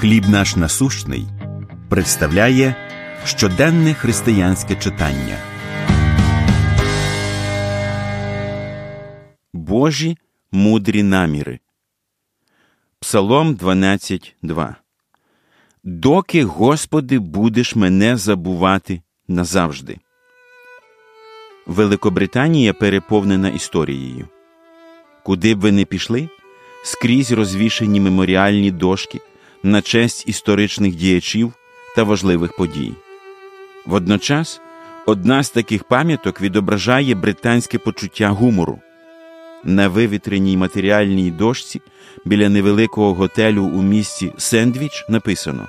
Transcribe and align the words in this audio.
Хліб 0.00 0.28
наш 0.28 0.56
насущний 0.56 1.26
представляє 1.88 2.74
щоденне 3.24 3.94
християнське 3.94 4.74
читання. 4.76 5.38
Божі 9.52 10.16
мудрі 10.52 11.02
наміри. 11.02 11.58
Псалом 13.00 13.54
12.2 13.54 14.74
Доки, 15.84 16.44
Господи, 16.44 17.18
будеш 17.18 17.76
мене 17.76 18.16
забувати 18.16 19.02
назавжди. 19.28 19.98
Великобританія 21.66 22.72
переповнена 22.72 23.48
історією. 23.48 24.28
Куди 25.24 25.54
б 25.54 25.60
ви 25.60 25.72
не 25.72 25.84
пішли, 25.84 26.28
скрізь 26.84 27.32
розвішені 27.32 28.00
меморіальні 28.00 28.70
дошки 28.70 29.20
на 29.62 29.82
честь 29.82 30.28
історичних 30.28 30.94
діячів 30.94 31.52
та 31.96 32.02
важливих 32.02 32.56
подій. 32.56 32.92
Водночас 33.86 34.60
одна 35.06 35.42
з 35.42 35.50
таких 35.50 35.84
пам'яток 35.84 36.40
відображає 36.40 37.14
британське 37.14 37.78
почуття 37.78 38.28
гумору. 38.28 38.78
На 39.64 39.88
вивітреній 39.88 40.56
матеріальній 40.56 41.30
дошці 41.30 41.80
біля 42.24 42.48
невеликого 42.48 43.14
готелю 43.14 43.64
у 43.64 43.82
місті 43.82 44.32
Сендвіч 44.38 45.04
написано: 45.08 45.68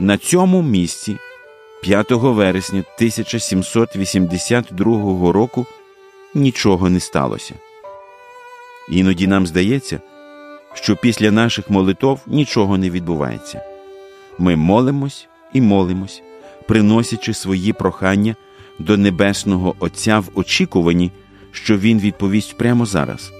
На 0.00 0.18
цьому 0.18 0.62
місці 0.62 1.16
5 1.82 2.10
вересня 2.10 2.78
1782 2.78 5.32
року 5.32 5.66
нічого 6.34 6.90
не 6.90 7.00
сталося. 7.00 7.54
Іноді 8.88 9.26
нам 9.26 9.46
здається, 9.46 10.00
що 10.74 10.96
після 10.96 11.30
наших 11.30 11.70
молитов 11.70 12.20
нічого 12.26 12.78
не 12.78 12.90
відбувається. 12.90 13.62
Ми 14.38 14.56
молимось 14.56 15.28
і 15.52 15.60
молимось, 15.60 16.22
приносячи 16.68 17.34
свої 17.34 17.72
прохання 17.72 18.34
до 18.78 18.96
Небесного 18.96 19.74
Отця 19.78 20.18
в 20.18 20.30
очікуванні, 20.34 21.10
що 21.52 21.78
Він 21.78 21.98
відповість 21.98 22.58
прямо 22.58 22.86
зараз. 22.86 23.32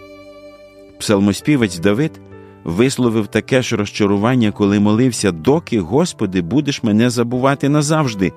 Псалмоспівець 0.99 1.79
Давид 1.79 2.21
висловив 2.65 3.27
таке 3.27 3.63
ж 3.63 3.77
розчарування, 3.77 4.53
коли 4.53 4.81
молився, 4.81 5.33
доки, 5.33 5.81
Господи, 5.81 6.43
будеш 6.43 6.83
мене 6.83 7.11
забувати 7.11 7.69
назавжди, 7.69 8.33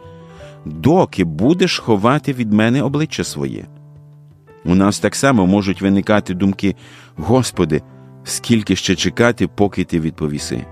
доки 0.65 1.23
будеш 1.23 1.79
ховати 1.79 2.33
від 2.33 2.53
мене 2.53 2.83
обличчя 2.83 3.23
своє. 3.23 3.65
У 4.65 4.75
нас 4.75 4.99
так 4.99 5.15
само 5.15 5.47
можуть 5.47 5.81
виникати 5.81 6.33
думки, 6.33 6.75
Господи, 7.15 7.81
скільки 8.27 8.75
ще 8.75 8.95
чекати, 8.95 9.47
поки 9.47 9.83
ти 9.83 9.99
відповіси. 9.99 10.65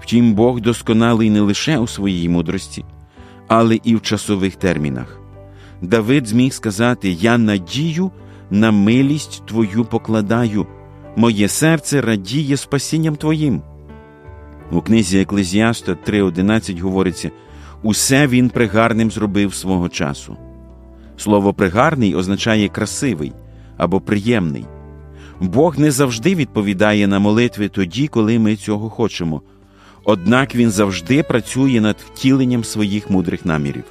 Втім, 0.00 0.34
Бог 0.34 0.60
досконалий 0.60 1.30
не 1.30 1.40
лише 1.40 1.78
у 1.78 1.86
своїй 1.86 2.28
мудрості, 2.28 2.84
але 3.48 3.78
і 3.84 3.96
в 3.96 4.02
часових 4.02 4.56
термінах. 4.56 5.20
Давид 5.82 6.26
зміг 6.26 6.52
сказати: 6.52 7.10
Я 7.10 7.38
надію 7.38 8.10
на 8.50 8.70
милість 8.70 9.42
Твою 9.46 9.84
покладаю, 9.84 10.66
моє 11.16 11.48
серце 11.48 12.00
радіє 12.00 12.56
спасінням 12.56 13.16
Твоїм. 13.16 13.62
У 14.70 14.80
книзі 14.80 15.20
Еклезіаста 15.20 15.96
3.11 16.06 16.80
говориться: 16.80 17.30
усе 17.82 18.26
він 18.26 18.50
пригарним 18.50 19.10
зробив 19.10 19.54
свого 19.54 19.88
часу. 19.88 20.36
Слово 21.16 21.54
пригарний 21.54 22.14
означає 22.14 22.68
красивий 22.68 23.32
або 23.76 24.00
приємний. 24.00 24.66
Бог 25.40 25.78
не 25.78 25.90
завжди 25.90 26.34
відповідає 26.34 27.06
на 27.06 27.18
молитви 27.18 27.68
тоді, 27.68 28.08
коли 28.08 28.38
ми 28.38 28.56
цього 28.56 28.90
хочемо, 28.90 29.42
однак 30.04 30.54
Він 30.54 30.70
завжди 30.70 31.22
працює 31.22 31.80
над 31.80 31.96
втіленням 32.06 32.64
своїх 32.64 33.10
мудрих 33.10 33.46
намірів. 33.46 33.84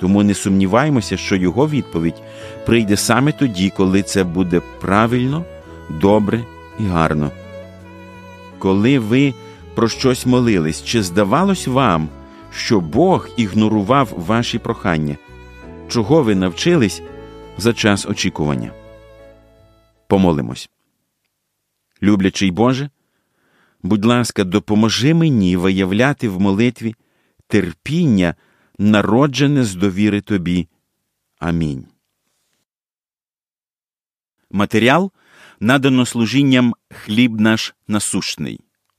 Тому 0.00 0.22
не 0.22 0.34
сумніваємося, 0.34 1.16
що 1.16 1.36
Його 1.36 1.68
відповідь 1.68 2.22
прийде 2.66 2.96
саме 2.96 3.32
тоді, 3.32 3.72
коли 3.76 4.02
це 4.02 4.24
буде 4.24 4.60
правильно, 4.80 5.44
добре 6.00 6.44
і 6.80 6.84
гарно. 6.84 7.30
Коли 8.58 8.98
ви 8.98 9.34
про 9.74 9.88
щось 9.88 10.26
молились, 10.26 10.84
чи 10.84 11.02
здавалось 11.02 11.66
вам, 11.66 12.08
що 12.50 12.80
Бог 12.80 13.28
ігнорував 13.36 14.08
ваші 14.16 14.58
прохання, 14.58 15.16
чого 15.88 16.22
ви 16.22 16.34
навчились 16.34 17.02
за 17.58 17.72
час 17.72 18.06
очікування? 18.06 18.70
Помолимось. 20.08 20.70
Люблячий 22.02 22.50
Боже, 22.50 22.90
будь 23.82 24.04
ласка, 24.04 24.44
допоможи 24.44 25.14
мені 25.14 25.56
виявляти 25.56 26.28
в 26.28 26.40
молитві 26.40 26.94
терпіння, 27.46 28.34
народжене 28.78 29.64
з 29.64 29.74
довіри 29.74 30.20
Тобі. 30.20 30.68
Амінь. 31.38 31.86
Матеріал 34.50 35.12
надано 35.60 36.06
служінням 36.06 36.74
хліб 36.90 37.40
наш 37.40 37.74
насущний. 37.88 38.60